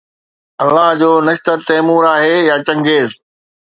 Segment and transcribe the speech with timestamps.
[0.63, 3.09] الله جو نشتر تيمور آهي يا چنگيز